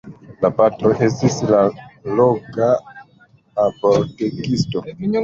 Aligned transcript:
La 0.43 0.49
patro 0.59 0.93
estis 1.07 1.35
la 1.51 1.59
loka 2.21 2.71
apotekisto. 3.67 4.83